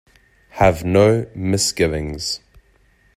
Have 0.53 0.83
no 0.83 1.27
misgivings. 1.35 2.39